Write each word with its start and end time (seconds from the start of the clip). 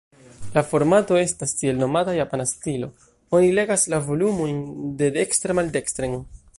La 0.55 0.61
formato 0.69 1.17
estas 1.23 1.53
tiel-nomata 1.59 2.15
"Japana 2.17 2.47
stilo"; 2.53 2.89
oni 3.41 3.53
legas 3.59 3.87
la 3.95 4.01
volumojn 4.09 4.61
dedekstre-maldekstren. 5.05 6.23